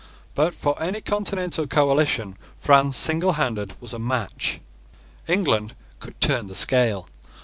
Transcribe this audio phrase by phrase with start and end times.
[0.33, 4.59] But for any continental coalition France singlehanded was a match.
[5.27, 7.07] England could turn the scale.